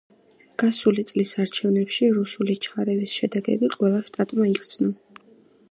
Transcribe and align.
გასული 0.61 1.03
წლის 1.09 1.33
არჩევნებში 1.43 2.09
რუსული 2.17 2.57
ჩარევის 2.67 3.13
შედეგები 3.21 3.71
ყველა 3.77 4.03
შტატმა 4.11 4.51
იგრძნო. 4.55 4.93